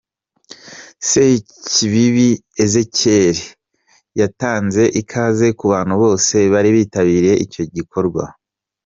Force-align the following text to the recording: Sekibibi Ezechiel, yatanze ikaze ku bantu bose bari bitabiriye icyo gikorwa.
Sekibibi 1.09 2.29
Ezechiel, 2.63 3.37
yatanze 4.19 4.83
ikaze 5.01 5.47
ku 5.57 5.65
bantu 5.73 5.93
bose 6.03 6.35
bari 6.53 6.69
bitabiriye 6.77 7.35
icyo 7.45 7.63
gikorwa. 7.77 8.23